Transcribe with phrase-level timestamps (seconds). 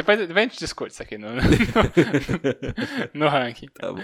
[0.00, 1.42] Depois, depois a gente discute isso aqui no, no,
[3.12, 3.68] no ranking.
[3.68, 4.00] Tá bom.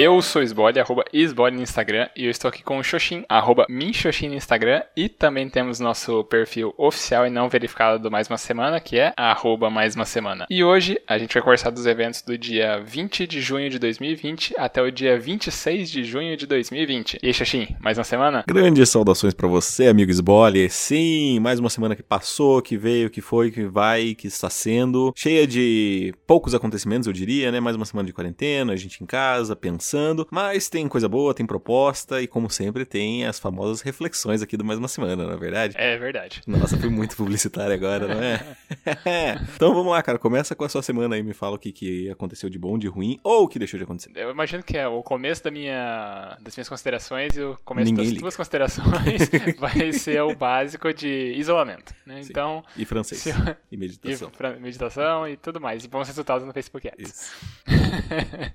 [0.00, 3.66] Eu sou Sbole, arroba Sbole no Instagram, e eu estou aqui com o Xoxin, arroba
[3.68, 8.38] Minxoxin no Instagram, e também temos nosso perfil oficial e não verificado do Mais Uma
[8.38, 10.46] Semana, que é arroba Mais Uma Semana.
[10.48, 14.54] E hoje a gente vai conversar dos eventos do dia 20 de junho de 2020
[14.56, 17.18] até o dia 26 de junho de 2020.
[17.20, 18.44] E aí, Xoxin, mais uma semana?
[18.46, 20.70] Grandes saudações pra você, amigo Sbole.
[20.70, 25.12] Sim, mais uma semana que passou, que veio, que foi, que vai, que está sendo.
[25.16, 27.58] Cheia de poucos acontecimentos, eu diria, né?
[27.58, 31.32] Mais uma semana de quarentena, a gente em casa, pensando pensando, mas tem coisa boa,
[31.32, 35.32] tem proposta e, como sempre, tem as famosas reflexões aqui do Mais Uma Semana, não
[35.32, 35.74] é verdade?
[35.78, 36.42] É verdade.
[36.46, 38.38] Nossa, fui muito publicitário agora, não é?
[39.56, 42.10] então vamos lá, cara, começa com a sua semana aí, me fala o que, que
[42.10, 44.10] aconteceu de bom, de ruim ou o que deixou de acontecer.
[44.14, 48.04] Eu imagino que é o começo da minha, das minhas considerações e o começo Ninguém
[48.04, 48.20] das liga.
[48.20, 52.22] tuas considerações vai ser o básico de isolamento, né?
[52.22, 52.28] Sim.
[52.30, 53.24] Então, E francês.
[53.26, 53.32] E
[53.72, 54.30] e meditação.
[54.30, 57.32] pra- meditação e tudo mais, e bons resultados no Facebook Ads.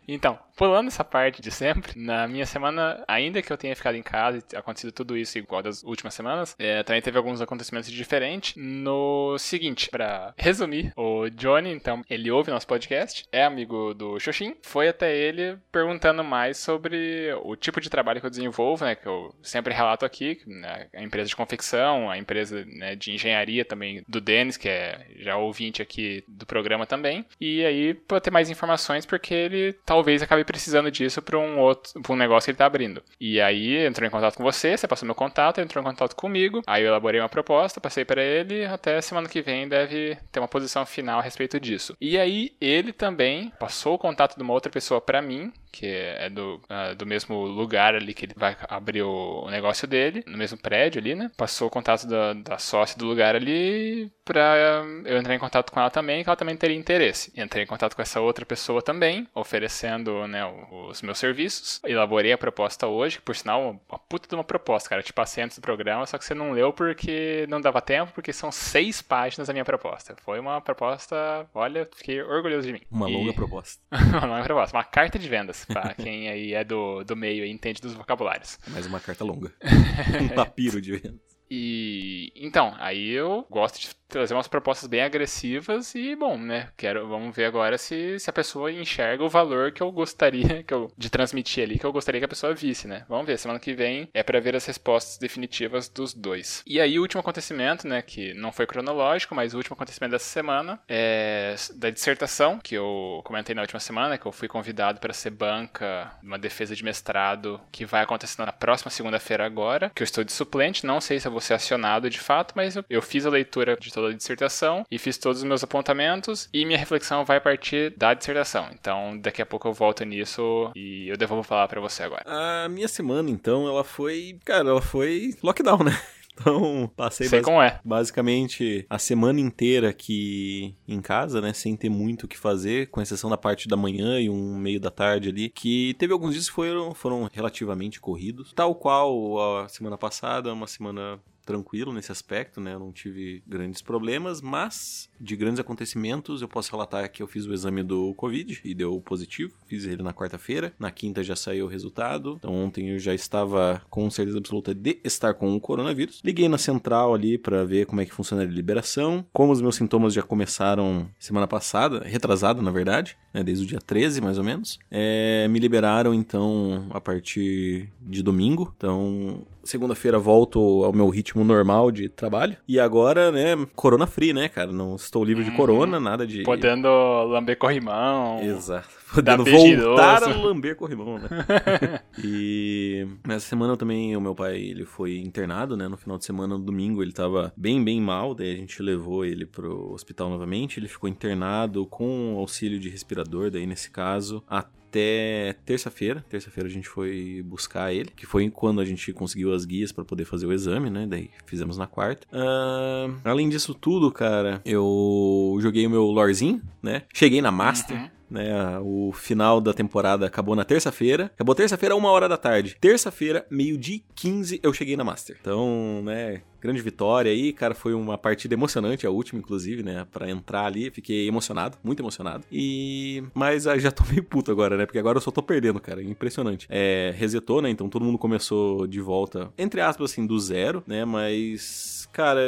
[0.07, 4.03] Então, pulando essa parte de sempre, na minha semana, ainda que eu tenha ficado em
[4.03, 8.53] casa e acontecido tudo isso igual das últimas semanas, é, também teve alguns acontecimentos diferentes.
[8.55, 14.55] No seguinte, pra resumir, o Johnny, então, ele ouve nosso podcast, é amigo do Xoxin,
[14.61, 19.07] foi até ele perguntando mais sobre o tipo de trabalho que eu desenvolvo, né, que
[19.07, 24.03] eu sempre relato aqui, né, a empresa de confecção, a empresa né, de engenharia também
[24.07, 28.49] do Denis, que é já ouvinte aqui do programa também, e aí pra ter mais
[28.49, 32.57] informações, porque ele talvez acabe precisando disso para um outro, pra um negócio que ele
[32.57, 33.03] tá abrindo.
[33.19, 36.61] E aí entrou em contato com você, você passou meu contato, entrou em contato comigo,
[36.67, 40.47] aí eu elaborei uma proposta, passei para ele, até semana que vem deve ter uma
[40.47, 41.95] posição final a respeito disso.
[41.99, 46.29] E aí ele também passou o contato de uma outra pessoa para mim, que é
[46.29, 50.37] do, ah, do mesmo lugar ali que ele vai abrir o, o negócio dele, no
[50.37, 51.31] mesmo prédio ali, né?
[51.35, 55.79] Passou o contato da, da sócia do lugar ali pra eu entrar em contato com
[55.79, 57.33] ela também, que ela também teria interesse.
[57.35, 60.41] Entrei em contato com essa outra pessoa também, oferecendo né,
[60.89, 61.81] os meus serviços.
[61.85, 65.01] Elaborei a proposta hoje, que por sinal, uma puta de uma proposta, cara.
[65.01, 68.11] Eu te passei antes do programa, só que você não leu porque não dava tempo,
[68.13, 70.15] porque são seis páginas da minha proposta.
[70.23, 71.15] Foi uma proposta,
[71.53, 72.81] olha, fiquei orgulhoso de mim.
[72.91, 73.81] Uma E- longa proposta.
[74.23, 77.81] uma proposta, uma carta de vendas, pra quem aí é do, do meio e entende
[77.81, 78.57] dos vocabulários.
[78.67, 79.51] Mais uma carta longa.
[80.21, 81.01] um papiro de.
[81.55, 86.69] E então, aí eu gosto de trazer umas propostas bem agressivas e bom, né?
[86.77, 90.73] Quero, vamos ver agora se, se a pessoa enxerga o valor que eu gostaria que
[90.73, 93.05] eu, de transmitir ali, que eu gostaria que a pessoa visse, né?
[93.09, 96.63] Vamos ver, semana que vem é pra ver as respostas definitivas dos dois.
[96.67, 100.29] E aí o último acontecimento, né, que não foi cronológico, mas o último acontecimento dessa
[100.29, 105.13] semana é da dissertação que eu comentei na última semana, que eu fui convidado para
[105.13, 110.05] ser banca numa defesa de mestrado que vai acontecer na próxima segunda-feira agora, que eu
[110.05, 113.01] estou de suplente, não sei se eu vou ser acionado de fato, mas eu, eu
[113.01, 116.77] fiz a leitura de toda a dissertação e fiz todos os meus apontamentos e minha
[116.77, 118.67] reflexão vai partir da dissertação.
[118.73, 122.23] Então, daqui a pouco eu volto nisso e eu devolvo falar para você agora.
[122.25, 124.37] A minha semana, então, ela foi.
[124.45, 125.91] Cara, ela foi lockdown, né?
[126.35, 127.79] Então, passei Sei basi- como é.
[127.85, 131.53] basicamente a semana inteira aqui em casa, né?
[131.53, 134.79] Sem ter muito o que fazer, com exceção da parte da manhã e um meio
[134.79, 135.49] da tarde ali.
[135.49, 138.51] Que teve alguns dias que foram, foram relativamente corridos.
[138.55, 142.73] Tal qual a semana passada, uma semana tranquilo nesse aspecto, né?
[142.73, 147.45] Eu não tive grandes problemas, mas de grandes acontecimentos eu posso relatar que eu fiz
[147.45, 149.53] o exame do Covid e deu positivo.
[149.67, 152.35] Fiz ele na quarta-feira, na quinta já saiu o resultado.
[152.39, 156.21] Então ontem eu já estava com certeza absoluta de estar com o coronavírus.
[156.23, 159.25] Liguei na central ali para ver como é que funciona a liberação.
[159.31, 163.43] Como os meus sintomas já começaram semana passada, retrasada na verdade, né?
[163.43, 164.77] Desde o dia 13 mais ou menos.
[164.91, 168.73] É, me liberaram então a partir de domingo.
[168.77, 172.57] Então segunda-feira volto ao meu ritmo normal de trabalho.
[172.67, 174.71] E agora, né, corona free, né, cara?
[174.71, 175.55] Não estou livre de Uhum.
[175.55, 176.43] corona, nada de.
[176.43, 176.87] Podendo
[177.27, 178.41] lamber corrimão.
[178.41, 178.89] Exato.
[179.13, 181.29] Podendo voltar a lamber corrimão, né?
[182.23, 185.87] e nessa semana também o meu pai, ele foi internado, né?
[185.87, 188.33] No final de semana, no domingo, ele tava bem, bem mal.
[188.33, 190.79] Daí a gente levou ele pro hospital novamente.
[190.79, 192.89] Ele ficou internado com auxílio de
[193.23, 196.23] respirador, daí nesse caso, até terça-feira.
[196.29, 200.05] Terça-feira a gente foi buscar ele, que foi quando a gente conseguiu as guias para
[200.05, 201.07] poder fazer o exame, né?
[201.07, 202.27] Daí fizemos na quarta.
[202.31, 207.03] Ah, além disso tudo, cara, eu joguei o meu lorzinho, né?
[207.13, 207.97] Cheguei na Master.
[207.97, 208.09] Uhum.
[208.33, 211.25] Né, o final da temporada acabou na terça-feira.
[211.25, 212.75] Acabou terça-feira, uma hora da tarde.
[212.81, 215.37] Terça-feira, meio-dia e 15, eu cheguei na Master.
[215.39, 220.29] Então, né, grande vitória aí, cara, foi uma partida emocionante, a última, inclusive, né, para
[220.29, 222.45] entrar ali, fiquei emocionado, muito emocionado.
[222.51, 224.85] E mas ah, já tô meio puto agora, né?
[224.85, 226.65] Porque agora eu só tô perdendo, cara, impressionante.
[226.69, 227.69] É, resetou, né?
[227.69, 231.03] Então todo mundo começou de volta, entre aspas assim, do zero, né?
[231.03, 232.39] Mas cara,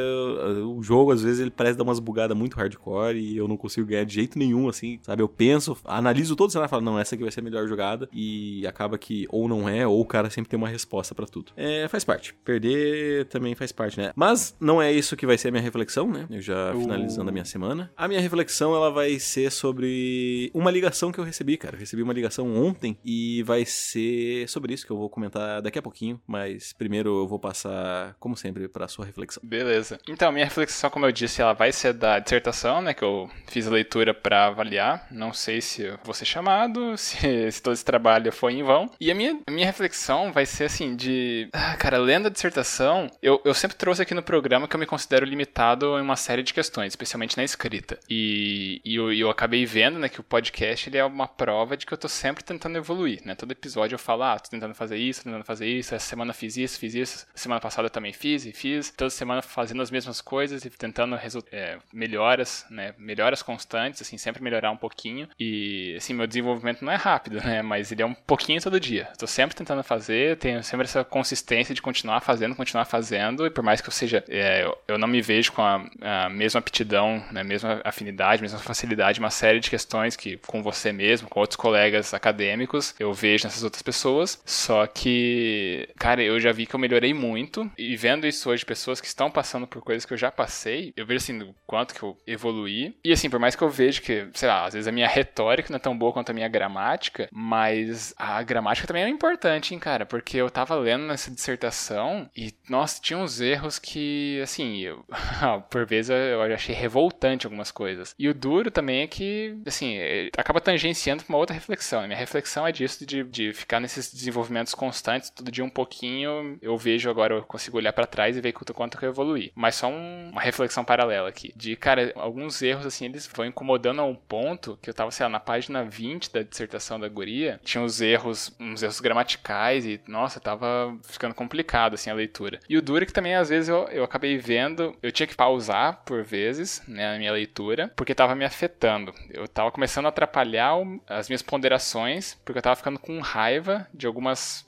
[0.63, 3.87] o jogo às vezes ele parece dar umas bugadas muito hardcore e eu não consigo
[3.87, 5.23] ganhar de jeito nenhum, assim, sabe?
[5.23, 7.67] Eu penso, analiso todo o cenário e falo, não, essa aqui vai ser a melhor
[7.67, 11.25] jogada e acaba que ou não é, ou o cara sempre tem uma resposta para
[11.25, 11.51] tudo.
[11.57, 12.35] É, faz parte.
[12.45, 14.04] Perder também faz parte, né?
[14.15, 16.27] Mas não é isso que vai ser a minha reflexão, né?
[16.29, 16.81] Eu já uh.
[16.81, 17.91] finalizando a minha semana.
[17.95, 21.75] A minha reflexão, ela vai ser sobre uma ligação que eu recebi, cara.
[21.75, 25.79] Eu recebi uma ligação ontem e vai ser sobre isso que eu vou comentar daqui
[25.79, 29.41] a pouquinho, mas primeiro eu vou passar, como sempre, para sua reflexão.
[29.45, 29.99] Beleza.
[30.07, 33.67] Então, minha reflexão, como eu disse, ela vai ser da dissertação, né, que eu fiz
[33.67, 35.07] a leitura para avaliar.
[35.11, 38.89] Não sei se eu vou ser chamado, se, se todo esse trabalho foi em vão.
[38.99, 41.49] E a minha, a minha reflexão vai ser assim, de...
[41.53, 44.85] Ah, cara, lendo a dissertação, eu, eu sempre trouxe aqui no programa que eu me
[44.85, 47.99] considero limitado em uma série de questões, especialmente na escrita.
[48.09, 51.85] E, e eu, eu acabei vendo, né, que o podcast, ele é uma prova de
[51.85, 53.35] que eu tô sempre tentando evoluir, né?
[53.35, 56.33] Todo episódio eu falo, ah, tô tentando fazer isso, tô tentando fazer isso, essa semana
[56.33, 58.91] fiz isso, fiz isso, semana passada também fiz e fiz.
[58.91, 61.15] Toda semana fazendo as mesmas coisas e tentando
[61.51, 62.93] é, melhoras, né?
[62.97, 65.27] Melhoras constantes, assim, sempre melhorar um pouquinho.
[65.39, 67.61] E, assim, meu desenvolvimento não é rápido, né?
[67.61, 69.09] Mas ele é um pouquinho todo dia.
[69.11, 73.45] Estou sempre tentando fazer, tenho sempre essa consistência de continuar fazendo, continuar fazendo.
[73.45, 76.29] E por mais que eu seja, é, eu, eu, não me vejo com a, a
[76.29, 77.43] mesma aptidão, né?
[77.43, 82.13] Mesma afinidade, mesma facilidade, uma série de questões que com você mesmo, com outros colegas
[82.13, 84.41] acadêmicos, eu vejo nessas outras pessoas.
[84.45, 87.69] Só que, cara, eu já vi que eu melhorei muito.
[87.77, 91.05] E vendo isso hoje, pessoas que estão passando por coisas que eu já passei, eu
[91.05, 92.95] vejo assim, o quanto que eu evoluí.
[93.03, 95.69] E assim, por mais que eu vejo que, sei lá, às vezes a minha retórica
[95.69, 99.79] não é tão boa quanto a minha gramática, mas a gramática também é importante, hein,
[99.79, 105.05] cara, porque eu tava lendo nessa dissertação e, nossa, tinha uns erros que, assim, eu,
[105.69, 108.15] por vezes eu achei revoltante algumas coisas.
[108.17, 112.01] E o duro também é que, assim, é, acaba tangenciando pra uma outra reflexão.
[112.01, 112.07] Né?
[112.07, 116.77] Minha reflexão é disso, de, de ficar nesses desenvolvimentos constantes, todo dia um pouquinho, eu
[116.77, 119.51] vejo agora, eu consigo olhar para trás e ver quanto, quanto que eu evoluí.
[119.55, 121.53] Mas só um, uma reflexão paralela aqui.
[121.55, 125.25] De, cara, alguns erros, assim, eles vão incomodando a um ponto que eu tava, sei
[125.25, 129.99] lá, na página 20 da dissertação da guria, tinha uns erros, uns erros gramaticais e,
[130.07, 132.59] nossa, tava ficando complicado, assim, a leitura.
[132.69, 135.35] E o duro é que também, às vezes, eu, eu acabei vendo, eu tinha que
[135.35, 139.13] pausar, por vezes, né, na minha leitura, porque tava me afetando.
[139.29, 140.75] Eu tava começando a atrapalhar
[141.07, 144.65] as minhas ponderações, porque eu tava ficando com raiva de algumas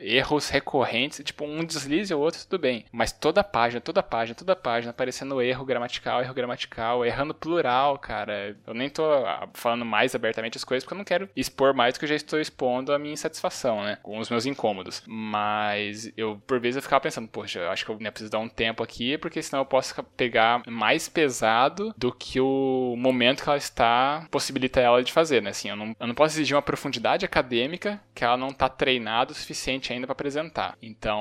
[0.00, 2.84] erros recorrentes, tipo um deslize ou outro, tudo bem.
[2.92, 8.56] Mas toda página, toda página, toda página aparecendo erro gramatical, erro gramatical, errando plural, cara.
[8.66, 11.94] Eu nem tô ah, falando mais abertamente as coisas porque eu não quero expor mais
[11.94, 13.98] do que eu já estou expondo a minha insatisfação, né?
[14.02, 15.02] Com os meus incômodos.
[15.06, 18.38] Mas eu, por vezes, eu ficava pensando, poxa, eu acho que eu né, preciso dar
[18.38, 23.48] um tempo aqui, porque senão eu posso pegar mais pesado do que o momento que
[23.48, 25.50] ela está possibilita ela de fazer, né?
[25.50, 29.32] Assim, eu não, eu não posso exigir uma profundidade acadêmica que ela não tá treinada
[29.42, 30.76] suficiente ainda para apresentar.
[30.82, 31.20] Então,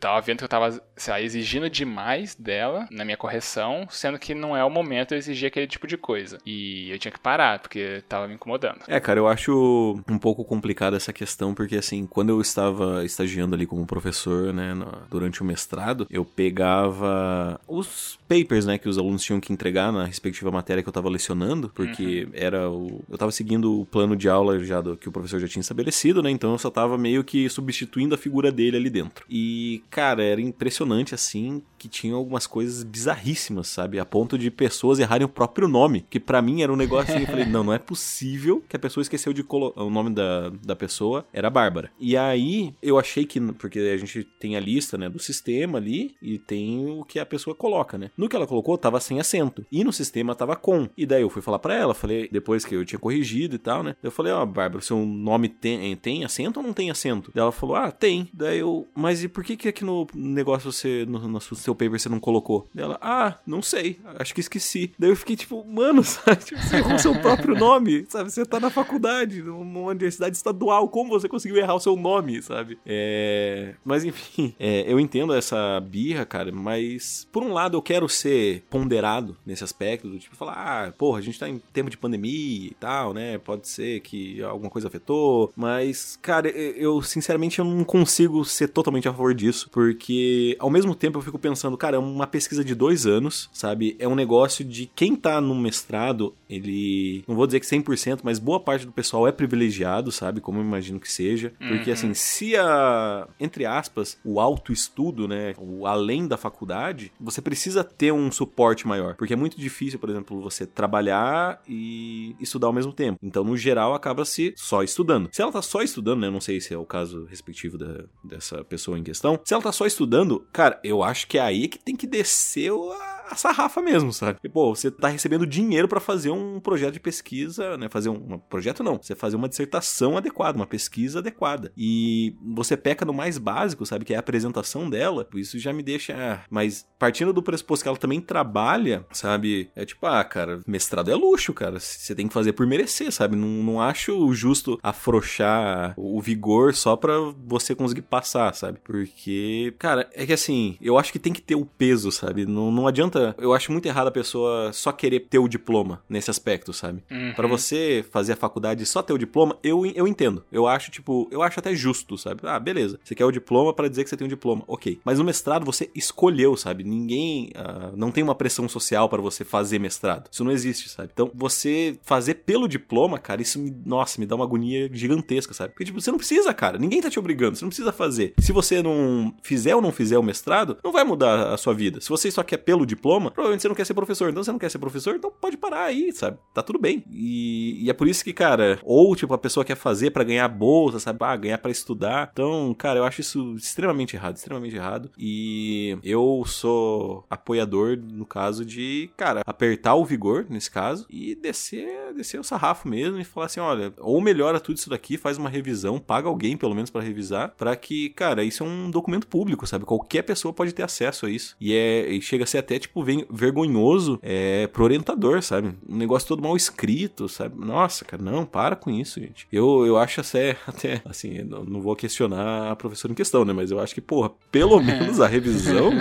[0.00, 4.56] tava vendo que eu tava lá, exigindo demais dela na minha correção, sendo que não
[4.56, 6.38] é o momento de exigir aquele tipo de coisa.
[6.46, 8.80] E eu tinha que parar, porque tava me incomodando.
[8.88, 13.54] É, cara, eu acho um pouco complicada essa questão, porque assim, quando eu estava estagiando
[13.54, 14.74] ali como professor, né,
[15.10, 20.04] durante o mestrado, eu pegava os papers, né, que os alunos tinham que entregar na
[20.04, 22.30] respectiva matéria que eu estava lecionando, porque uhum.
[22.34, 25.48] era o eu estava seguindo o plano de aula já do, que o professor já
[25.48, 26.30] tinha estabelecido, né?
[26.30, 29.24] Então eu só estava meio que substituindo a figura dele ali dentro.
[29.28, 33.98] E, cara, era impressionante assim que tinha algumas coisas bizarríssimas, sabe?
[33.98, 37.22] A ponto de pessoas errarem o próprio nome, que para mim era um negócio assim,
[37.22, 40.50] eu falei, não, não é possível que a pessoa esqueceu de colocar o nome da,
[40.50, 41.90] da pessoa era Bárbara.
[41.98, 46.14] E aí eu achei que porque a gente tem a lista, né, do sistema ali
[46.20, 48.10] e tem o que a pessoa coloca, né?
[48.16, 50.88] No que ela colocou tava sem acento e no sistema tava com.
[50.96, 53.82] E daí eu fui falar para ela, falei depois que eu tinha corrigido e tal,
[53.82, 53.96] né?
[54.02, 57.29] Eu falei, ó, oh, Bárbara, seu nome tem, tem acento ou não tem acento?
[57.34, 58.28] Daí ela falou, ah, tem.
[58.32, 61.98] Daí eu, mas e por que que aqui no negócio você, no, no seu paper
[61.98, 62.68] você não colocou?
[62.74, 64.92] Daí ela, ah, não sei, acho que esqueci.
[64.98, 66.44] Daí eu fiquei tipo, mano, sabe?
[66.44, 68.30] Tipo, você errou seu próprio nome, sabe?
[68.30, 72.78] Você tá na faculdade, numa universidade estadual, como você conseguiu errar o seu nome, sabe?
[72.86, 73.74] É...
[73.84, 78.62] Mas enfim, é, eu entendo essa birra, cara, mas por um lado eu quero ser
[78.68, 82.70] ponderado nesse aspecto, do tipo, falar, ah, porra, a gente tá em tempo de pandemia
[82.70, 83.38] e tal, né?
[83.38, 87.19] Pode ser que alguma coisa afetou, mas, cara, eu, eu sinceramente,
[87.58, 91.76] eu não consigo ser totalmente a favor disso, porque ao mesmo tempo eu fico pensando,
[91.76, 93.96] cara, é uma pesquisa de dois anos, sabe?
[93.98, 97.24] É um negócio de quem tá no mestrado, ele.
[97.26, 100.40] Não vou dizer que 100%, mas boa parte do pessoal é privilegiado, sabe?
[100.40, 101.52] Como eu imagino que seja.
[101.58, 101.94] Porque, uhum.
[101.94, 103.28] assim, se a.
[103.38, 105.54] Entre aspas, o autoestudo, né?
[105.58, 109.14] O além da faculdade, você precisa ter um suporte maior.
[109.16, 113.18] Porque é muito difícil, por exemplo, você trabalhar e estudar ao mesmo tempo.
[113.22, 115.28] Então, no geral, acaba se só estudando.
[115.32, 116.26] Se ela tá só estudando, né?
[116.26, 119.40] Eu não sei se é o caso respectivo da, dessa pessoa em questão.
[119.44, 122.70] Se ela tá só estudando, cara, eu acho que é aí que tem que descer
[122.72, 124.38] a a sarrafa mesmo, sabe?
[124.42, 127.88] E, pô, você tá recebendo dinheiro para fazer um projeto de pesquisa, né?
[127.88, 131.72] Fazer um, um, projeto não, você fazer uma dissertação adequada, uma pesquisa adequada.
[131.76, 134.04] E você peca no mais básico, sabe?
[134.04, 135.26] Que é a apresentação dela.
[135.34, 136.14] Isso já me deixa.
[136.16, 139.70] Ah, mas partindo do pressuposto que ela também trabalha, sabe?
[139.76, 141.78] É tipo, ah, cara, mestrado é luxo, cara.
[141.78, 143.36] Você tem que fazer por merecer, sabe?
[143.36, 147.14] Não, não acho justo afrouxar o vigor só pra
[147.46, 148.78] você conseguir passar, sabe?
[148.82, 152.46] Porque, cara, é que assim, eu acho que tem que ter o peso, sabe?
[152.46, 156.30] Não, não adianta eu acho muito errado a pessoa só querer ter o diploma nesse
[156.30, 157.02] aspecto, sabe?
[157.10, 157.32] Uhum.
[157.34, 160.44] Para você fazer a faculdade e só ter o diploma, eu, eu entendo.
[160.50, 162.40] Eu acho, tipo, eu acho até justo, sabe?
[162.44, 162.98] Ah, beleza.
[163.02, 164.62] Você quer o diploma para dizer que você tem um diploma.
[164.66, 165.00] Ok.
[165.04, 166.84] Mas no mestrado você escolheu, sabe?
[166.84, 167.52] Ninguém.
[167.56, 170.28] Uh, não tem uma pressão social para você fazer mestrado.
[170.30, 171.10] Isso não existe, sabe?
[171.12, 173.74] Então, você fazer pelo diploma, cara, isso me.
[173.84, 175.72] Nossa, me dá uma agonia gigantesca, sabe?
[175.72, 176.78] Porque, tipo, você não precisa, cara.
[176.78, 177.56] Ninguém tá te obrigando.
[177.56, 178.34] Você não precisa fazer.
[178.38, 182.00] Se você não fizer ou não fizer o mestrado, não vai mudar a sua vida.
[182.00, 184.30] Se você só quer pelo diploma, diploma, provavelmente você não quer ser professor.
[184.30, 186.38] Então você não quer ser professor, então pode parar aí, sabe?
[186.54, 187.04] Tá tudo bem.
[187.10, 190.46] E, e é por isso que, cara, ou tipo, a pessoa quer fazer para ganhar
[190.48, 191.18] bolsa, sabe?
[191.22, 192.30] Ah, ganhar para estudar.
[192.32, 195.10] Então, cara, eu acho isso extremamente errado, extremamente errado.
[195.18, 202.14] E eu sou apoiador, no caso, de, cara, apertar o vigor, nesse caso, e descer,
[202.14, 205.48] descer o sarrafo mesmo e falar assim: olha, ou melhora tudo isso daqui, faz uma
[205.48, 209.66] revisão, paga alguém pelo menos para revisar, para que, cara, isso é um documento público,
[209.66, 209.84] sabe?
[209.84, 211.56] Qualquer pessoa pode ter acesso a isso.
[211.60, 212.89] E é e chega a ser até tipo
[213.30, 215.74] vergonhoso é, pro orientador, sabe?
[215.88, 217.58] Um negócio todo mal escrito, sabe?
[217.58, 219.46] Nossa, cara, não, para com isso, gente.
[219.52, 223.52] Eu, eu acho até, até assim, não, vou questionar a professora em questão, né?
[223.52, 225.92] Mas eu acho que, porra, pelo menos a revisão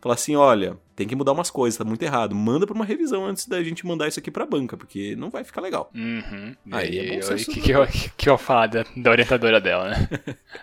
[0.00, 2.34] falar assim, olha, tem que mudar umas coisas, tá muito errado.
[2.34, 5.44] Manda pra uma revisão antes da gente mandar isso aqui pra banca, porque não vai
[5.44, 5.90] ficar legal.
[5.94, 6.54] Uhum.
[6.70, 7.86] Aí é bom eu, que, que, eu,
[8.16, 10.08] que eu falo da, da orientadora dela, né?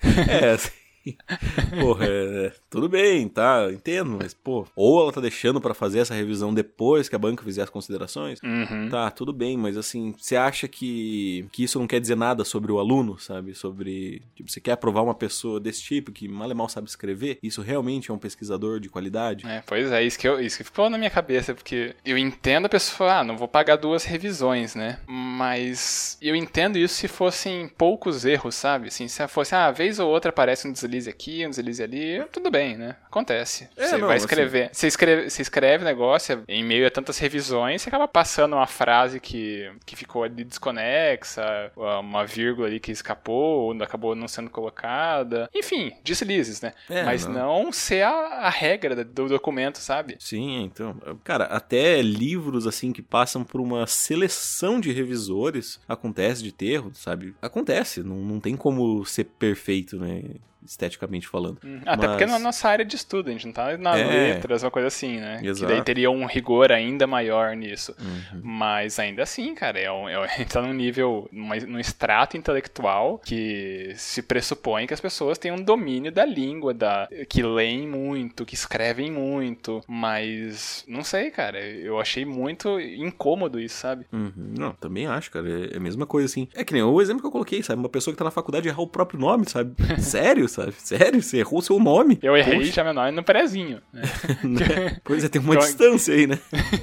[0.42, 0.72] é, assim,
[1.80, 6.14] Porra, é, tudo bem, tá, entendo, mas, pô, ou ela tá deixando para fazer essa
[6.14, 8.90] revisão depois que a banca fizer as considerações, uhum.
[8.90, 12.72] tá, tudo bem, mas assim, você acha que, que isso não quer dizer nada sobre
[12.72, 13.54] o aluno, sabe?
[13.54, 17.38] Sobre, tipo, você quer aprovar uma pessoa desse tipo que mal e mal sabe escrever?
[17.42, 19.46] Isso realmente é um pesquisador de qualidade?
[19.48, 22.66] É, pois é, isso que, eu, isso que ficou na minha cabeça, porque eu entendo
[22.66, 25.00] a pessoa, ah, não vou pagar duas revisões, né?
[25.08, 28.88] Mas eu entendo isso se fossem poucos erros, sabe?
[28.88, 32.26] Assim, se fosse, ah, vez ou outra aparece um deslize deslize aqui, um deslize ali,
[32.32, 32.96] tudo bem, né?
[33.06, 33.70] Acontece.
[33.76, 34.64] É, você não, vai escrever.
[34.66, 34.74] Assim...
[34.74, 39.20] Você, escreve, você escreve negócio, em meio a tantas revisões, você acaba passando uma frase
[39.20, 45.50] que, que ficou ali desconexa, uma vírgula ali que escapou, ou acabou não sendo colocada.
[45.54, 46.74] Enfim, deslizes, né?
[46.90, 50.16] É, Mas não, não ser a, a, regra do documento, sabe?
[50.20, 50.96] Sim, então.
[51.24, 57.36] Cara, até livros assim que passam por uma seleção de revisores acontece de terro, sabe?
[57.42, 60.24] Acontece, não, não tem como ser perfeito, né?
[60.66, 61.60] Esteticamente falando.
[61.64, 61.82] Uhum.
[61.86, 64.06] Até porque na nossa área de estudo, a gente não tá nas é.
[64.06, 65.40] letras, uma coisa assim, né?
[65.44, 65.68] Exato.
[65.68, 67.96] Que daí teria um rigor ainda maior nisso.
[68.00, 68.42] Uhum.
[68.44, 73.20] Mas ainda assim, cara, é um, é, a gente tá num nível, num extrato intelectual
[73.20, 78.46] que se pressupõe que as pessoas têm um domínio da língua, da, que leem muito,
[78.46, 84.06] que escrevem muito, mas não sei, cara, eu achei muito incômodo isso, sabe?
[84.12, 84.54] Uhum.
[84.58, 86.48] Não, também acho, cara, é a mesma coisa assim.
[86.54, 87.80] É que nem o exemplo que eu coloquei, sabe?
[87.80, 89.74] Uma pessoa que tá na faculdade errar o próprio nome, sabe?
[90.00, 90.48] Sério?
[90.56, 90.74] Sabe?
[90.78, 91.22] Sério?
[91.22, 92.18] Você errou seu nome?
[92.22, 92.72] Eu errei Poxa.
[92.72, 93.82] já meu nome no prezinho.
[93.92, 94.02] Né?
[94.44, 94.98] né?
[95.04, 96.40] pois é, tem uma então, distância aí, né?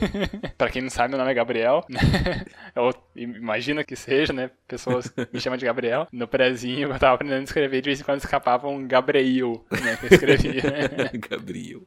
[0.56, 1.84] pra quem não sabe, meu nome é Gabriel.
[2.74, 4.50] Eu imagino que seja, né?
[4.68, 6.06] Pessoas me chamam de Gabriel.
[6.12, 9.96] No prezinho, eu tava aprendendo a escrever, de vez em quando escapava um Gabriel, né?
[9.96, 10.62] Que eu escrevia.
[11.30, 11.82] Gabriel.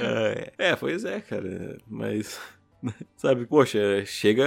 [0.00, 1.78] É, é, pois é, cara.
[1.86, 2.38] Mas
[3.16, 4.46] Sabe, poxa, chega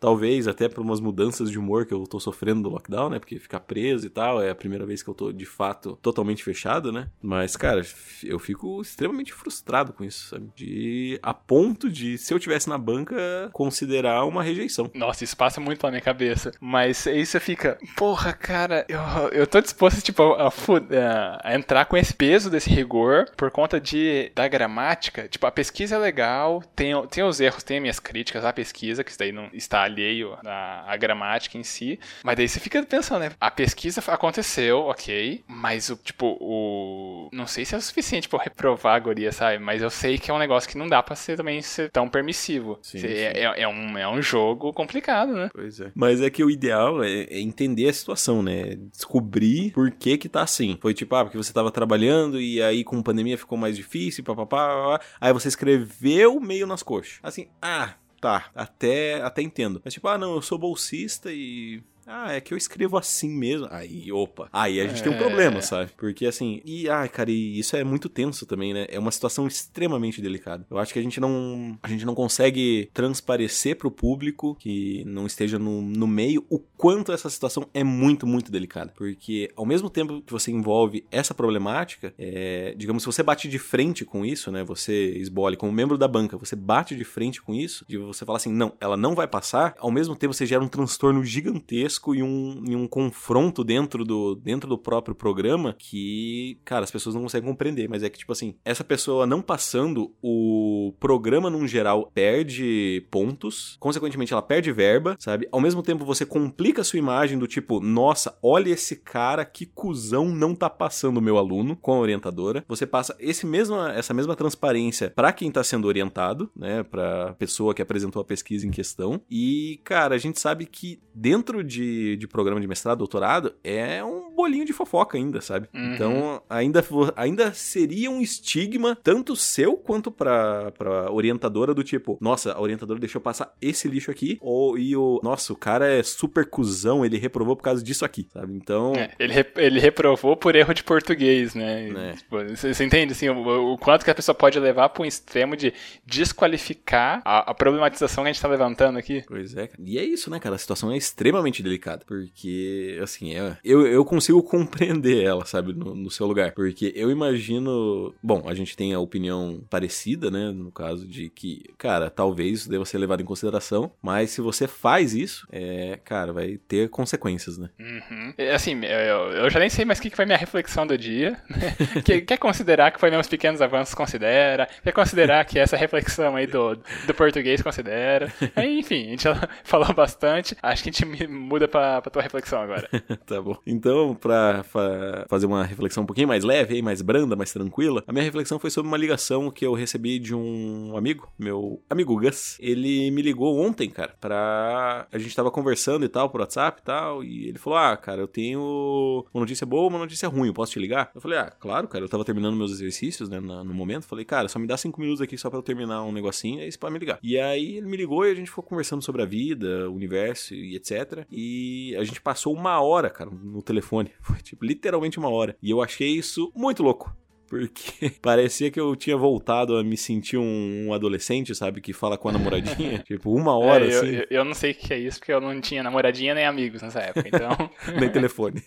[0.00, 3.18] talvez até para umas mudanças de humor que eu tô sofrendo do lockdown, né?
[3.18, 6.44] Porque ficar preso e tal, é a primeira vez que eu tô de fato totalmente
[6.44, 7.08] fechado, né?
[7.22, 7.82] Mas, cara,
[8.22, 10.50] eu fico extremamente frustrado com isso, sabe?
[10.54, 14.90] De a ponto de, se eu tivesse na banca, considerar uma rejeição.
[14.94, 16.52] Nossa, isso passa muito pela minha cabeça.
[16.60, 19.00] Mas aí você fica, porra, cara, eu,
[19.32, 23.80] eu tô disposto, tipo, a, a, a entrar com esse peso desse rigor por conta
[23.80, 25.26] de da gramática.
[25.28, 29.02] Tipo, a pesquisa é legal, tem, tem os meus erros, tenho minhas críticas à pesquisa,
[29.02, 31.98] que isso daí não está alheio à, à gramática em si.
[32.22, 33.32] Mas daí você fica pensando, né?
[33.40, 37.28] A pesquisa aconteceu, ok, mas o, tipo, o.
[37.32, 39.58] Não sei se é o suficiente pra eu reprovar a guria, sabe?
[39.58, 42.08] Mas eu sei que é um negócio que não dá pra ser também ser tão
[42.08, 42.78] permissivo.
[42.82, 43.06] Sim, sim.
[43.06, 45.48] É, é, é, um, é um jogo complicado, né?
[45.52, 45.90] Pois é.
[45.94, 48.76] Mas é que o ideal é, é entender a situação, né?
[48.92, 50.78] Descobrir por que que tá assim.
[50.80, 55.00] Foi tipo, ah, porque você tava trabalhando e aí com pandemia ficou mais difícil, papapá.
[55.20, 57.18] Aí você escreveu meio nas coxas.
[57.28, 59.80] Assim, ah, tá, até, até entendo.
[59.84, 63.68] Mas tipo, ah, não, eu sou bolsista e ah, é que eu escrevo assim mesmo.
[63.70, 64.48] Aí, opa.
[64.50, 65.02] Aí a gente é...
[65.04, 65.90] tem um problema, sabe?
[65.96, 68.86] Porque assim, e ai, cara, e isso é muito tenso também, né?
[68.88, 70.66] É uma situação extremamente delicada.
[70.70, 75.26] Eu acho que a gente não a gente não consegue transparecer pro público que não
[75.26, 78.92] esteja no, no meio o quanto essa situação é muito, muito delicada.
[78.96, 83.58] Porque ao mesmo tempo que você envolve essa problemática, é, digamos, se você bate de
[83.58, 84.64] frente com isso, né?
[84.64, 88.38] Você esbole como membro da banca, você bate de frente com isso, de você falar
[88.38, 92.22] assim, não, ela não vai passar, ao mesmo tempo você gera um transtorno gigantesco e
[92.22, 97.22] um, e um confronto dentro do, dentro do próprio programa que, cara, as pessoas não
[97.22, 97.88] conseguem compreender.
[97.88, 103.76] Mas é que, tipo assim, essa pessoa não passando, o programa, num geral, perde pontos,
[103.80, 105.48] consequentemente, ela perde verba, sabe?
[105.50, 109.66] Ao mesmo tempo, você complica a sua imagem do tipo, nossa, olha esse cara, que
[109.66, 112.64] cuzão não tá passando o meu aluno com a orientadora.
[112.68, 116.82] Você passa esse mesma, essa mesma transparência para quem tá sendo orientado, né?
[116.82, 119.20] Pra pessoa que apresentou a pesquisa em questão.
[119.30, 124.34] E, cara, a gente sabe que dentro de de, programa de mestrado, doutorado, é um
[124.38, 125.68] bolinho de fofoca ainda, sabe?
[125.74, 125.94] Uhum.
[125.94, 126.84] Então, ainda,
[127.16, 133.00] ainda seria um estigma, tanto seu quanto pra, pra orientadora, do tipo, nossa, a orientadora
[133.00, 137.18] deixou passar esse lixo aqui, ou e o, nossa, o cara é super cuzão, ele
[137.18, 138.54] reprovou por causa disso aqui, sabe?
[138.54, 138.92] Então.
[138.94, 141.88] É, ele, ele reprovou por erro de português, né?
[141.88, 142.12] É.
[142.12, 145.06] Tipo, você, você, entende, assim, o, o, quanto que a pessoa pode levar para um
[145.06, 145.72] extremo de
[146.06, 149.24] desqualificar a, a problematização que a gente tá levantando aqui?
[149.26, 149.82] Pois é, cara.
[149.84, 150.54] E é isso, né, cara?
[150.54, 152.04] A situação é extremamente delicada delicada.
[152.06, 156.52] Porque, assim, é, eu, eu consigo compreender ela, sabe, no, no, seu lugar.
[156.52, 158.14] Porque eu imagino.
[158.22, 160.50] Bom, a gente tem a opinião parecida, né?
[160.50, 163.92] No caso de que, cara, talvez isso deva ser levado em consideração.
[164.02, 167.70] Mas se você faz isso, é, cara, vai ter consequências, né?
[167.78, 168.34] Uhum.
[168.54, 171.40] Assim, eu, eu, já nem sei mais o que foi minha reflexão do dia.
[171.48, 171.76] Né?
[172.04, 174.68] que, quer considerar que foi meus pequenos avanços, considera.
[174.82, 178.32] Quer considerar que essa reflexão aí do, do português, considera.
[178.56, 180.56] Enfim, a gente já falou bastante.
[180.62, 182.88] Acho que a gente muda pra, pra tua reflexão agora.
[183.26, 183.56] tá bom.
[183.66, 188.12] Então, pra fa fazer uma reflexão um pouquinho mais leve, mais branda, mais tranquila, a
[188.12, 192.56] minha reflexão foi sobre uma ligação que eu recebi de um amigo, meu amigo Gus.
[192.60, 195.06] Ele me ligou ontem, cara, pra.
[195.10, 198.20] A gente tava conversando e tal, por WhatsApp e tal, e ele falou: Ah, cara,
[198.20, 201.10] eu tenho uma notícia boa uma notícia ruim, posso te ligar?
[201.14, 204.06] Eu falei: Ah, claro, cara, eu tava terminando meus exercícios, né, no momento.
[204.06, 206.70] Falei: Cara, só me dá cinco minutos aqui só pra eu terminar um negocinho, aí
[206.70, 207.18] você pode me ligar.
[207.22, 210.54] E aí ele me ligou e a gente ficou conversando sobre a vida, o universo
[210.54, 211.26] e etc.
[211.30, 214.07] E a gente passou uma hora, cara, no telefone.
[214.20, 215.56] Foi tipo, literalmente uma hora.
[215.62, 217.14] E eu achei isso muito louco
[217.48, 221.80] porque parecia que eu tinha voltado a me sentir um, adolescente, sabe?
[221.80, 222.98] Que fala com a namoradinha.
[223.08, 224.14] tipo, uma hora, é, eu, assim.
[224.16, 226.82] Eu, eu, não sei o que é isso, porque eu não tinha namoradinha nem amigos
[226.82, 227.50] nessa época, então...
[227.98, 228.62] nem telefone.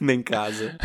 [0.00, 0.76] nem casa.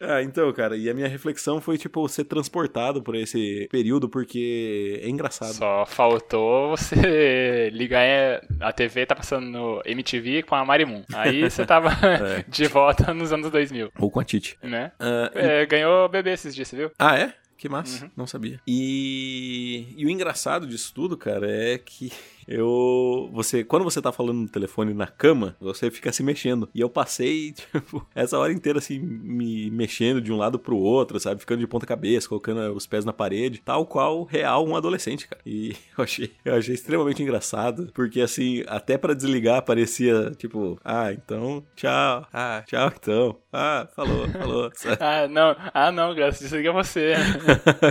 [0.00, 5.00] Ah, então, cara, e a minha reflexão foi, tipo, ser transportado por esse período, porque
[5.02, 5.54] é engraçado.
[5.54, 11.02] Só faltou você ligar é, a TV, tá passando no MTV com a Marimun.
[11.12, 12.44] Aí você tava é.
[12.48, 13.90] de volta nos anos 2000.
[13.98, 14.56] Ou com a Titi.
[14.62, 14.92] Né?
[15.00, 16.90] Uh, é, ganhou bebê esses dias, você viu?
[16.98, 17.34] Ah, é?
[17.56, 18.10] Que massa, uhum.
[18.16, 18.60] não sabia.
[18.66, 22.12] E, e o engraçado disso tudo, cara, é que
[22.46, 23.30] eu.
[23.32, 23.64] Você.
[23.64, 26.68] Quando você tá falando no telefone na cama, você fica se mexendo.
[26.74, 31.18] E eu passei, tipo, essa hora inteira assim, me mexendo de um lado pro outro,
[31.20, 31.40] sabe?
[31.40, 35.40] Ficando de ponta cabeça, colocando os pés na parede, tal qual real um adolescente, cara.
[35.44, 41.12] E eu achei, eu achei extremamente engraçado, porque assim, até para desligar parecia, tipo, ah,
[41.12, 42.26] então, tchau.
[42.32, 43.36] Ah, tchau então.
[43.52, 44.70] Ah, falou, falou.
[45.00, 45.56] ah, não.
[45.72, 47.14] Ah, não, Graça, desliga você.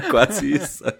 [0.10, 0.98] Quase isso, sabe?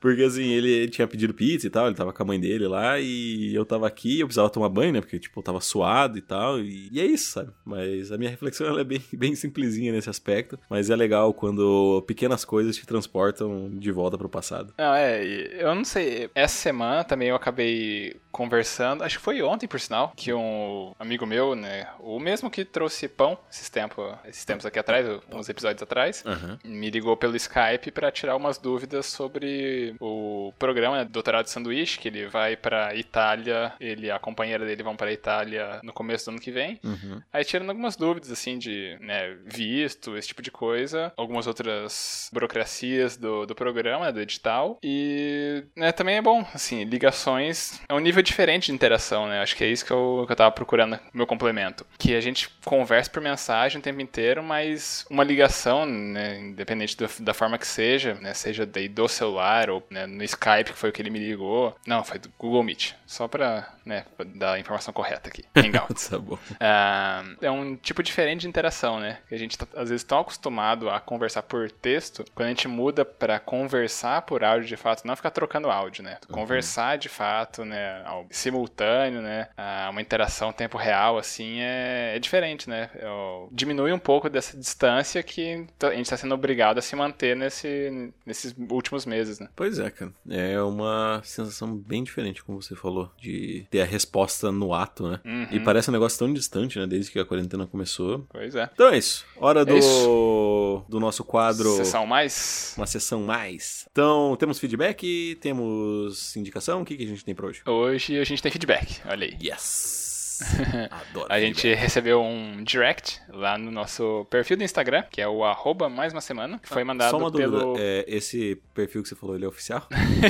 [0.00, 2.98] Porque assim, ele tinha pedido pizza e tal, ele tava com a mãe dele lá
[2.98, 5.00] e eu tava aqui, eu precisava tomar banho, né?
[5.00, 6.58] Porque, tipo, eu tava suado e tal.
[6.58, 7.52] E, e é isso, sabe?
[7.64, 10.58] Mas a minha reflexão ela é bem, bem simplesinha nesse aspecto.
[10.68, 14.74] Mas é legal quando pequenas coisas te transportam de volta pro passado.
[14.76, 16.28] Não, é, eu não sei.
[16.34, 21.26] Essa semana também eu acabei conversando, acho que foi ontem, por sinal, que um amigo
[21.26, 21.86] meu, né?
[22.00, 26.58] O mesmo que trouxe pão esses tempos, esses tempos aqui atrás, uns episódios atrás, uhum.
[26.64, 31.98] me ligou pelo Skype para tirar umas dúvidas sobre o programa né, Doutorado de Sanduíche,
[31.98, 36.24] que ele vai pra Itália, ele e a companheira dele vão pra Itália no começo
[36.24, 36.80] do ano que vem.
[36.82, 37.20] Uhum.
[37.32, 43.16] Aí tirando algumas dúvidas, assim, de né, visto, esse tipo de coisa, algumas outras burocracias
[43.16, 44.78] do, do programa, né, do edital.
[44.82, 49.40] E né, também é bom, assim, ligações é um nível diferente de interação, né?
[49.40, 51.86] Acho que é isso que eu, que eu tava procurando no meu complemento.
[51.98, 57.08] Que a gente conversa por mensagem o tempo inteiro, mas uma ligação, né, independente do,
[57.20, 60.90] da forma que seja, né, seja daí do celular ou né, no Skype, que foi
[60.90, 61.76] o que ele me ligou.
[61.86, 62.92] Não, foi do Google Meet.
[63.06, 65.44] Só pra, né, pra dar a informação correta aqui.
[65.54, 66.08] Hangouts.
[66.08, 66.38] tá bom.
[66.60, 69.18] Ah, é um tipo diferente de interação, né?
[69.28, 72.68] Que a gente tá, às vezes tão acostumado a conversar por texto, quando a gente
[72.68, 76.18] muda pra conversar por áudio de fato, não ficar trocando áudio, né?
[76.30, 78.02] Conversar de fato, né?
[78.04, 79.48] Ao simultâneo, né?
[79.56, 82.90] Ah, uma interação em tempo real, assim, é, é diferente, né?
[82.94, 86.94] Eu- diminui um pouco dessa distância que t- a gente tá sendo obrigado a se
[86.96, 89.48] manter nesse, nesses últimos meses, né?
[89.54, 90.12] Pois é, cara.
[90.30, 92.11] É uma sensação bem diferente,
[92.44, 95.20] como você falou, de ter a resposta no ato, né?
[95.24, 95.48] Uhum.
[95.50, 96.86] E parece um negócio tão distante, né?
[96.86, 98.26] Desde que a quarentena começou.
[98.28, 98.68] Pois é.
[98.72, 99.24] Então é isso.
[99.36, 100.84] Hora do, isso.
[100.88, 101.70] do nosso quadro.
[101.76, 102.74] Sessão mais?
[102.76, 103.86] Uma sessão mais.
[103.90, 106.82] Então, temos feedback, temos indicação.
[106.82, 107.62] O que, que a gente tem pra hoje?
[107.66, 109.36] Hoje a gente tem feedback, olha aí.
[109.42, 110.11] Yes!
[110.90, 111.26] Adoro.
[111.28, 111.80] A gente feedback.
[111.80, 116.20] recebeu um direct lá no nosso perfil do Instagram, que é o arroba mais uma
[116.20, 117.50] semana, que foi mandado Só uma dúvida.
[117.50, 117.76] pelo.
[117.78, 119.86] É, esse perfil que você falou, ele é oficial?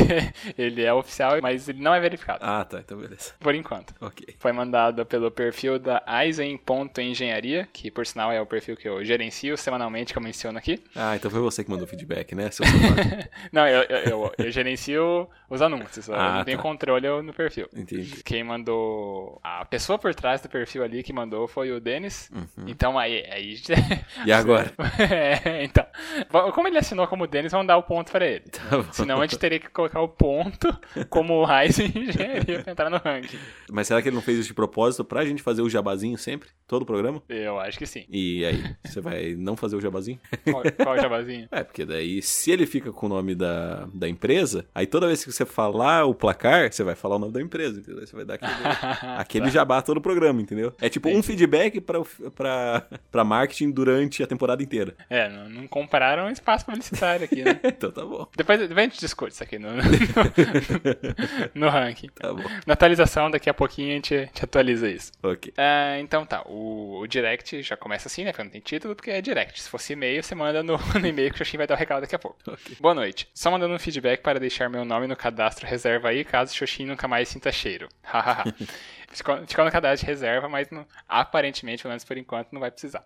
[0.56, 2.80] ele é oficial, mas ele não é verificado, ah, tá.
[2.80, 3.32] Então beleza.
[3.40, 3.94] por enquanto.
[4.00, 4.34] Ok.
[4.38, 9.56] Foi mandado pelo perfil da Aizen.engenharia, que por sinal é o perfil que eu gerencio
[9.56, 10.82] semanalmente, que eu menciono aqui.
[10.94, 12.50] Ah, então foi você que mandou feedback, né?
[12.50, 12.64] Seu.
[13.52, 16.62] Não, eu, eu, eu, eu gerencio os anúncios, eu Ah, não tenho tá.
[16.62, 17.68] controle no perfil.
[17.76, 18.22] Entendi.
[18.24, 19.40] Quem mandou.
[19.42, 22.30] A pessoa por trás do perfil ali que mandou foi o Denis.
[22.34, 22.64] Uhum.
[22.68, 23.24] Então aí.
[23.30, 23.56] aí
[24.26, 24.72] E agora?
[24.98, 25.84] é, então.
[26.52, 28.44] Como ele assinou como Denis, vamos dar o ponto pra ele.
[28.62, 28.82] Tá.
[28.92, 30.68] Senão a gente teria que colocar o ponto
[31.10, 33.38] como Ryzen Engenharia pra entrar no ranking.
[33.70, 36.48] Mas será que ele não fez isso de propósito pra gente fazer o jabazinho sempre?
[36.66, 37.22] Todo o programa?
[37.28, 38.04] Eu acho que sim.
[38.08, 40.18] E aí, você vai não fazer o jabazinho?
[40.44, 41.48] Qual, qual o jabazinho?
[41.52, 45.24] É, porque daí, se ele fica com o nome da, da empresa, aí toda vez
[45.24, 48.06] que você falar o placar, você vai falar o nome da empresa, entendeu?
[48.06, 48.52] Você vai dar aquele,
[49.18, 50.74] aquele jabá todo o programa, entendeu?
[50.80, 52.00] É tipo um feedback pra,
[52.34, 54.94] pra, pra marketing durante a temporada inteira.
[55.08, 57.60] É, não, não compraram espaço publicitário aqui, né?
[57.82, 59.82] Então tá bom, Depois, depois a gente discute isso aqui no, no,
[61.54, 62.08] no ranking.
[62.14, 62.42] tá bom.
[62.66, 65.12] Na atualização, daqui a pouquinho a gente, a gente atualiza isso.
[65.22, 65.52] Ok.
[65.56, 68.30] Ah, então tá, o, o direct já começa assim, né?
[68.32, 69.60] Porque não tem título, porque é direct.
[69.62, 72.00] Se fosse e-mail, você manda no, no e-mail que o Xoxin vai dar o recado
[72.02, 72.36] daqui a pouco.
[72.46, 72.76] Ok.
[72.80, 73.28] Boa noite.
[73.34, 77.08] Só mandando um feedback para deixar meu nome no cadastro reserva aí, caso Xoxin nunca
[77.08, 77.88] mais sinta cheiro.
[78.02, 78.44] Hahaha.
[79.12, 83.04] ficou, no cadastro de reserva, mas não- aparentemente, pelo menos por enquanto, não vai precisar.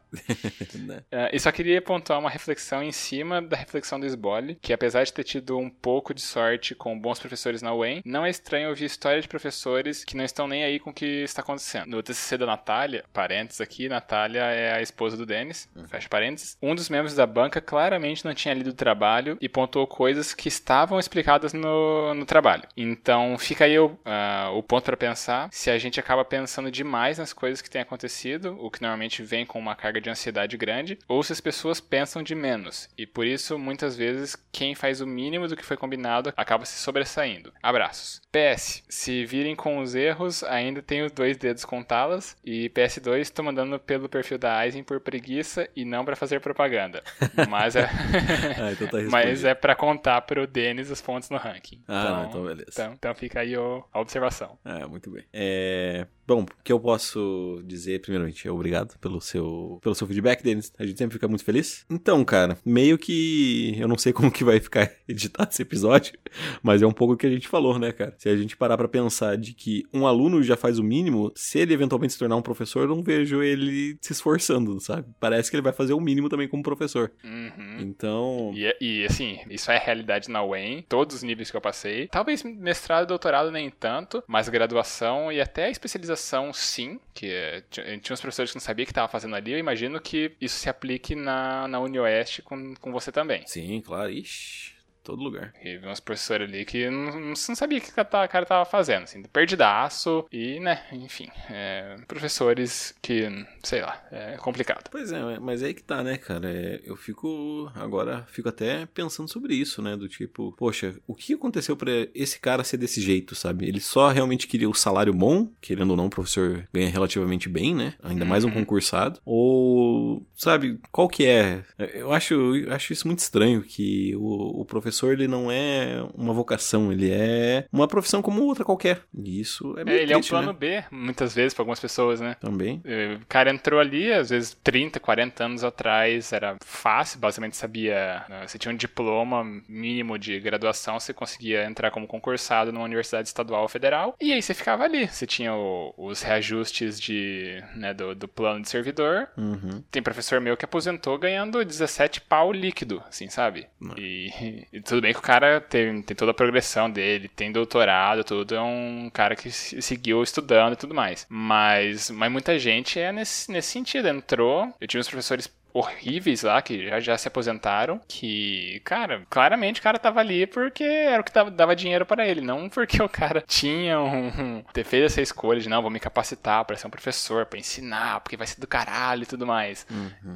[1.13, 5.05] Ah, e só queria pontuar uma reflexão em cima da reflexão do Sbole, que apesar
[5.05, 8.69] de ter tido um pouco de sorte com bons professores na UEM, não é estranho
[8.69, 11.87] ouvir história de professores que não estão nem aí com o que está acontecendo.
[11.89, 16.75] No TCC da Natália, parênteses aqui, Natália é a esposa do Denis, fecha parênteses, um
[16.75, 20.99] dos membros da banca claramente não tinha lido o trabalho e pontuou coisas que estavam
[20.99, 22.63] explicadas no, no trabalho.
[22.77, 27.19] Então fica aí o, ah, o ponto para pensar se a gente acaba pensando demais
[27.19, 30.99] nas coisas que têm acontecido, o que normalmente vem com uma carga de ansiedade grande,
[31.09, 32.89] ou se as pessoas pensam de menos.
[32.97, 36.79] E por isso, muitas vezes, quem faz o mínimo do que foi combinado acaba se
[36.79, 37.53] sobressaindo.
[37.63, 38.21] Abraços.
[38.33, 42.37] PS, se virem com os erros, ainda tenho dois dedos contá-las.
[42.45, 47.03] E PS2, estou mandando pelo perfil da Aizen por preguiça e não para fazer propaganda.
[47.49, 47.89] Mas é,
[48.59, 51.83] Ah, então tá mas é para contar pro Denis os pontos no ranking.
[51.89, 52.67] Ah, não, então beleza.
[52.73, 54.59] Então, então fica aí o- a observação.
[54.65, 55.25] Ah, muito bem.
[55.33, 55.86] É...
[56.27, 60.73] Bom, o que eu posso dizer, primeiramente, é obrigado pelo seu, pelo seu feedback, Denis.
[60.77, 61.87] A gente sempre fica muito feliz.
[61.89, 63.77] Então, cara, meio que.
[63.79, 66.19] Eu não sei como que vai ficar editado esse episódio,
[66.63, 68.13] mas é um pouco o que a gente falou, né, cara?
[68.19, 71.61] Se a gente parar pra pensar de que um aluno já faz o mínimo, se
[71.61, 75.07] ele eventualmente se tornar um professor, eu não vejo ele se esforçando, sabe?
[75.21, 77.13] Parece que ele vai fazer o mínimo também como professor.
[77.23, 77.79] Uhum.
[77.81, 78.53] Então.
[78.53, 82.09] E, e, assim, isso é realidade na UEM, todos os níveis que eu passei.
[82.09, 87.63] Talvez mestrado e doutorado nem tanto, mas graduação e até a especialização sim, que é,
[87.71, 89.53] tinha tinha uns professores que não sabia que estava fazendo ali.
[89.53, 93.47] Eu imagino que isso se aplique na, na UniOeste com, com você também.
[93.47, 94.11] Sim, claro.
[94.11, 94.76] Ixi,
[95.07, 95.53] todo lugar.
[95.65, 99.05] E vi uns professores ali que não, não, sabia o que o cara tava fazendo,
[99.05, 103.29] assim, perdidaço e, né, enfim, é, professores que,
[103.63, 104.89] sei lá, é complicado.
[104.91, 106.51] Pois é, mas aí que tá, né, cara?
[106.51, 107.71] É, eu fico.
[107.75, 109.97] Agora, fico até pensando sobre isso, né?
[109.97, 113.67] Do tipo, poxa, o que aconteceu pra esse cara ser desse jeito, sabe?
[113.69, 117.75] Ele só realmente queria o salário bom, querendo ou não, o professor ganha relativamente bem,
[117.75, 117.95] né?
[118.03, 118.55] Ainda mais um Uhum.
[118.55, 119.21] concursado.
[119.25, 121.63] Ou, sabe, qual que é?
[121.95, 126.03] Eu acho, eu acho isso muito estranho que o, o professor professor ele não é
[126.15, 129.03] uma vocação, ele é uma profissão como outra qualquer.
[129.15, 130.53] E isso é meio É, ele é um triste, plano né?
[130.59, 132.37] B, muitas vezes, pra algumas pessoas, né?
[132.41, 132.81] Também.
[132.85, 138.25] Eh, O cara entrou ali, às vezes 30, 40 anos atrás, era fácil, basicamente sabia.
[138.29, 143.29] né, Você tinha um diploma mínimo de graduação, você conseguia entrar como concursado numa universidade
[143.29, 145.07] estadual ou federal, e aí você ficava ali.
[145.09, 149.29] Você tinha o- os reajustes de, né, do, do plano de servidor.
[149.37, 149.83] Uhum.
[149.91, 153.67] Tem professor meu que aposentou ganhando 17 pau líquido, assim, sabe?
[153.99, 154.31] E,
[154.73, 158.55] e tudo bem que o cara tem, tem toda a progressão dele, tem doutorado, tudo,
[158.55, 161.27] é um cara que se- seguiu estudando e tudo mais.
[161.29, 166.61] Mas, mas muita gente é nesse, nesse sentido, entrou, eu tive uns professores horríveis lá,
[166.63, 171.25] que já, já se aposentaram, que, cara, claramente o cara tava ali porque era o
[171.25, 175.07] que dava, dava dinheiro pra ele, não porque o cara tinha um, um- ter feito
[175.07, 178.47] essa escolha de, não, vou me capacitar pra ser um professor, pra ensinar, porque vai
[178.47, 179.87] ser do caralho e tudo mais.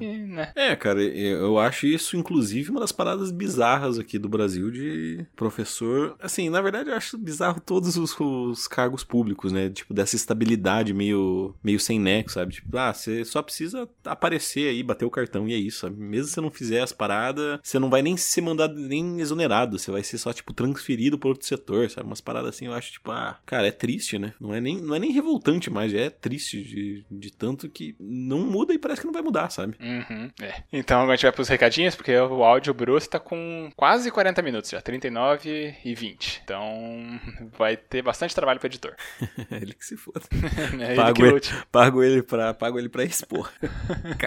[0.00, 0.52] E, né?
[0.54, 5.26] É, cara, eu eu acho isso, inclusive, uma das paradas bizarras aqui do Brasil de
[5.34, 6.16] professor.
[6.20, 9.68] Assim, na verdade, eu acho bizarro todos os, os cargos públicos, né?
[9.70, 12.54] Tipo, dessa estabilidade meio, meio sem nexo, sabe?
[12.54, 15.96] Tipo, ah, você só precisa aparecer aí, bater o cartão e é isso, sabe?
[15.96, 19.78] Mesmo se você não fizer as paradas, você não vai nem ser mandado, nem exonerado,
[19.78, 22.06] você vai ser só, tipo, transferido para outro setor, sabe?
[22.06, 24.34] Umas paradas assim, eu acho, tipo, ah, cara, é triste, né?
[24.40, 28.40] Não é nem, não é nem revoltante mais, é triste de, de tanto que não
[28.40, 29.76] muda e parece que não vai mudar, sabe?
[29.80, 30.62] Uhum, é.
[30.72, 34.42] Então agora a gente vai pros recadinhos, porque o áudio Bruce tá com quase 40
[34.42, 36.42] minutos já, 39 e 20.
[36.44, 37.20] Então
[37.56, 38.94] vai ter bastante trabalho pro editor.
[39.50, 40.22] Ele que se foda.
[40.72, 41.40] Ele Pago que ele.
[41.70, 43.50] Pago ele pra, pago ele pra expor.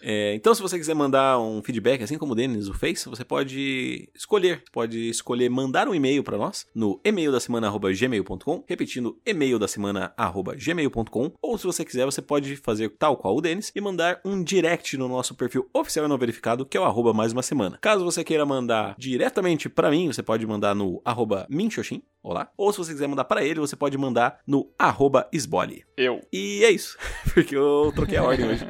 [0.00, 3.24] É, então, se você quiser mandar um feedback, assim como o Denis o fez, você
[3.24, 4.62] pode escolher.
[4.72, 9.68] Pode escolher mandar um e-mail pra nós no e-mail da semana gmail.com, repetindo e-mail da
[9.68, 10.14] semana
[10.56, 14.42] gmail.com, ou se você quiser, você pode fazer tal qual o Denis e mandar um
[14.42, 17.78] direct no nosso perfil oficial e não verificado, que é o arroba mais uma semana.
[17.80, 22.72] Caso você queira mandar diretamente pra mim, você pode mandar no arroba minxoxin, olá, ou
[22.72, 25.84] se você quiser mandar pra ele, você pode mandar no arroba esbole.
[25.96, 26.20] Eu.
[26.32, 26.96] E é isso,
[27.32, 28.64] porque eu troquei a ordem hoje.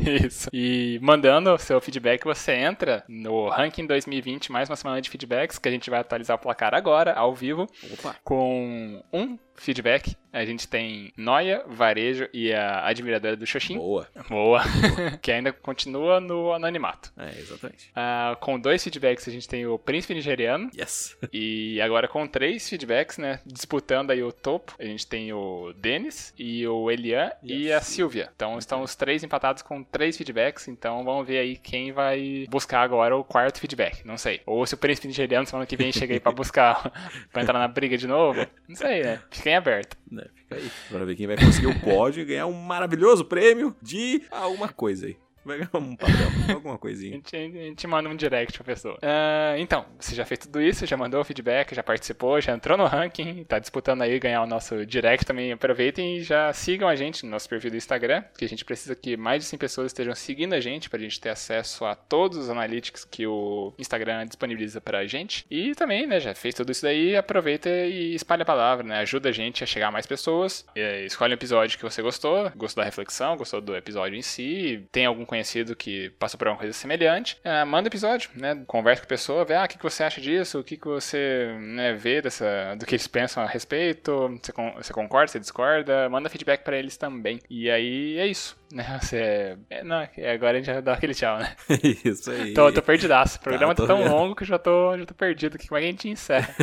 [0.26, 0.48] Isso.
[0.52, 5.58] E mandando o seu feedback, você entra no Ranking 2020, mais uma semana de feedbacks,
[5.58, 8.16] que a gente vai atualizar o placar agora, ao vivo, Opa.
[8.24, 10.16] com um feedback.
[10.32, 13.76] A gente tem Noia, Varejo e a Admiradora do Xoxin.
[13.76, 14.06] Boa.
[14.28, 14.62] Boa.
[15.20, 17.12] que ainda continua no anonimato.
[17.18, 17.90] É, exatamente.
[17.94, 20.70] Ah, com dois feedbacks, a gente tem o Príncipe Nigeriano.
[20.76, 21.16] Yes.
[21.32, 23.40] E agora com três feedbacks, né?
[23.46, 24.74] Disputando aí o topo.
[24.78, 27.76] A gente tem o Denis e o Elian e Yes.
[27.76, 28.30] a Silvia.
[28.34, 30.39] Então estão os três empatados com três feedbacks.
[30.68, 34.04] Então vamos ver aí quem vai buscar agora o quarto feedback.
[34.06, 34.40] Não sei.
[34.46, 36.90] Ou se o Príncipe Nigeriano semana que vem chega aí pra buscar,
[37.32, 38.46] pra entrar na briga de novo.
[38.68, 39.20] Não sei, né?
[39.30, 39.96] Fica em aberto.
[40.10, 40.70] Né, fica aí.
[40.88, 45.06] Pra ver quem vai conseguir o pódio e ganhar um maravilhoso prêmio de alguma coisa
[45.06, 45.16] aí.
[45.58, 46.14] Ganhar um papel,
[46.54, 47.12] alguma A coisinha.
[47.12, 48.98] gente, a gente manda um direct pra pessoa.
[49.02, 52.76] Ah, então, você já fez tudo isso, já mandou o feedback, já participou, já entrou
[52.78, 55.52] no ranking, tá disputando aí ganhar o nosso direct também.
[55.52, 58.94] Aproveitem e já sigam a gente no nosso perfil do Instagram, que a gente precisa
[58.94, 62.38] que mais de 100 pessoas estejam seguindo a gente pra gente ter acesso a todos
[62.38, 65.44] os analytics que o Instagram disponibiliza pra gente.
[65.50, 68.98] E também, né, já fez tudo isso daí, aproveita e espalha a palavra, né?
[68.98, 70.64] Ajuda a gente a chegar a mais pessoas.
[70.74, 74.84] E, escolhe um episódio que você gostou, gostou da reflexão, gostou do episódio em si,
[74.92, 78.62] tem algum conhecido que passou por alguma coisa semelhante, ah, manda episódio, né?
[78.66, 80.86] Conversa com a pessoa, vê ah, o que, que você acha disso, o que, que
[80.86, 86.08] você né, vê dessa, do que eles pensam a respeito, você, você concorda, você discorda,
[86.08, 87.40] manda feedback pra eles também.
[87.48, 88.98] E aí é isso, né?
[89.00, 89.56] Você.
[89.70, 91.56] é, não, é, agora a gente já dá aquele tchau, né?
[92.04, 92.52] Isso aí.
[92.52, 93.38] Tô, tô perdidaço.
[93.38, 94.10] O programa tá, tô tão vendo.
[94.10, 95.68] longo que eu já tô, já tô perdido aqui.
[95.68, 96.54] Como é que a gente encerra?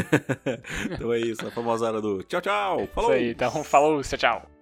[0.92, 2.88] então é isso, a famosa hora do tchau, tchau.
[2.94, 3.12] Falou.
[3.12, 4.57] Isso aí, então falou, tchau, tchau.